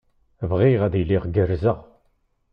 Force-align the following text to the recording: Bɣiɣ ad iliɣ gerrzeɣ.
Bɣiɣ 0.49 0.81
ad 0.83 0.93
iliɣ 1.01 1.23
gerrzeɣ. 1.35 1.79